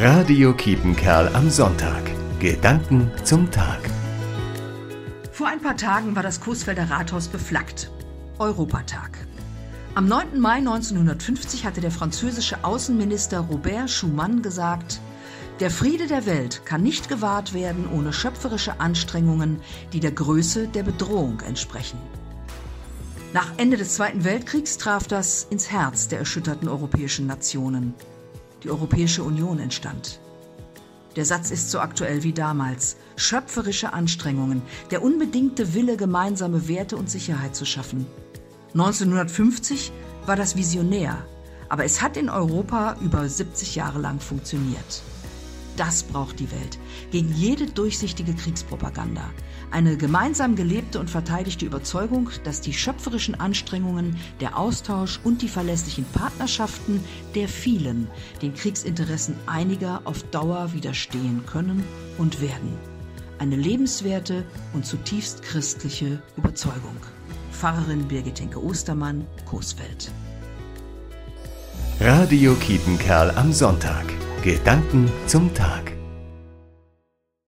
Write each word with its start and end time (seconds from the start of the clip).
Radio 0.00 0.54
Kiepenkerl 0.54 1.26
am 1.34 1.50
Sonntag. 1.50 2.04
Gedanken 2.38 3.10
zum 3.24 3.50
Tag. 3.50 3.80
Vor 5.32 5.48
ein 5.48 5.60
paar 5.60 5.76
Tagen 5.76 6.14
war 6.14 6.22
das 6.22 6.40
Coesfelder 6.40 6.88
Rathaus 6.88 7.26
beflaggt. 7.26 7.90
Europatag. 8.38 9.18
Am 9.96 10.06
9. 10.06 10.38
Mai 10.38 10.58
1950 10.58 11.64
hatte 11.64 11.80
der 11.80 11.90
französische 11.90 12.62
Außenminister 12.62 13.40
Robert 13.40 13.90
Schumann 13.90 14.40
gesagt, 14.40 15.00
der 15.58 15.72
Friede 15.72 16.06
der 16.06 16.26
Welt 16.26 16.64
kann 16.64 16.84
nicht 16.84 17.08
gewahrt 17.08 17.52
werden 17.52 17.88
ohne 17.92 18.12
schöpferische 18.12 18.78
Anstrengungen, 18.78 19.58
die 19.92 19.98
der 19.98 20.12
Größe 20.12 20.68
der 20.68 20.84
Bedrohung 20.84 21.40
entsprechen. 21.40 21.98
Nach 23.32 23.50
Ende 23.56 23.76
des 23.76 23.96
Zweiten 23.96 24.22
Weltkriegs 24.22 24.78
traf 24.78 25.08
das 25.08 25.48
ins 25.50 25.72
Herz 25.72 26.06
der 26.06 26.20
erschütterten 26.20 26.68
europäischen 26.68 27.26
Nationen 27.26 27.94
die 28.62 28.70
Europäische 28.70 29.22
Union 29.22 29.58
entstand. 29.58 30.20
Der 31.16 31.24
Satz 31.24 31.50
ist 31.50 31.70
so 31.70 31.80
aktuell 31.80 32.22
wie 32.22 32.32
damals. 32.32 32.96
Schöpferische 33.16 33.92
Anstrengungen, 33.92 34.62
der 34.90 35.02
unbedingte 35.02 35.74
Wille, 35.74 35.96
gemeinsame 35.96 36.68
Werte 36.68 36.96
und 36.96 37.10
Sicherheit 37.10 37.56
zu 37.56 37.64
schaffen. 37.64 38.06
1950 38.74 39.92
war 40.26 40.36
das 40.36 40.56
visionär, 40.56 41.24
aber 41.68 41.84
es 41.84 42.02
hat 42.02 42.16
in 42.16 42.28
Europa 42.28 42.96
über 43.00 43.28
70 43.28 43.74
Jahre 43.74 43.98
lang 43.98 44.20
funktioniert. 44.20 45.02
Das 45.78 46.02
braucht 46.02 46.40
die 46.40 46.50
Welt 46.50 46.76
gegen 47.12 47.32
jede 47.32 47.66
durchsichtige 47.66 48.34
Kriegspropaganda. 48.34 49.22
Eine 49.70 49.96
gemeinsam 49.96 50.56
gelebte 50.56 50.98
und 50.98 51.08
verteidigte 51.08 51.64
Überzeugung, 51.64 52.30
dass 52.42 52.60
die 52.60 52.74
schöpferischen 52.74 53.36
Anstrengungen, 53.36 54.16
der 54.40 54.58
Austausch 54.58 55.20
und 55.22 55.40
die 55.40 55.48
verlässlichen 55.48 56.04
Partnerschaften 56.12 57.00
der 57.36 57.48
vielen 57.48 58.08
den 58.42 58.54
Kriegsinteressen 58.54 59.36
einiger 59.46 60.02
auf 60.04 60.24
Dauer 60.24 60.72
widerstehen 60.72 61.46
können 61.46 61.84
und 62.18 62.40
werden. 62.40 62.76
Eine 63.38 63.54
lebenswerte 63.54 64.44
und 64.72 64.84
zutiefst 64.84 65.42
christliche 65.42 66.20
Überzeugung. 66.36 66.96
Pfarrerin 67.52 68.08
Birgit 68.08 68.40
Henke 68.40 68.60
Ostermann, 68.60 69.24
Coesfeld. 69.44 70.10
Radio 72.00 72.54
Kietenkerl 72.54 73.30
am 73.36 73.52
Sonntag. 73.52 74.17
Gedanken 74.42 75.10
zum 75.26 75.52
Tag. 75.54 75.87